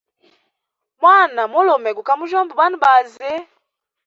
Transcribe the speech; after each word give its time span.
Mwana 1.01 1.41
mulume 1.51 1.89
guka 1.97 2.13
mujyomba 2.19 2.53
banabazi. 2.59 3.31